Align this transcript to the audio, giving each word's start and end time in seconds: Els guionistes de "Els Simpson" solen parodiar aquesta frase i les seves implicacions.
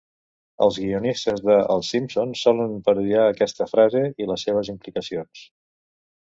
Els 0.67 0.77
guionistes 0.83 1.43
de 1.49 1.57
"Els 1.73 1.91
Simpson" 1.95 2.33
solen 2.45 2.73
parodiar 2.87 3.27
aquesta 3.27 3.69
frase 3.75 4.03
i 4.25 4.29
les 4.33 4.47
seves 4.49 4.73
implicacions. 4.75 5.45